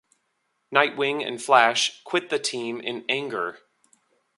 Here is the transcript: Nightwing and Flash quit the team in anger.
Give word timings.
Nightwing 0.73 1.23
and 1.23 1.39
Flash 1.39 2.01
quit 2.03 2.31
the 2.31 2.39
team 2.39 2.79
in 2.79 3.05
anger. 3.07 3.59